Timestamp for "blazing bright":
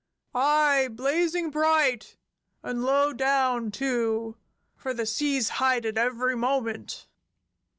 0.91-2.17